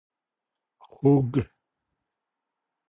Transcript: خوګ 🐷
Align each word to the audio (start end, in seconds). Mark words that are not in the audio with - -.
خوګ 0.89 1.29
🐷 1.43 1.43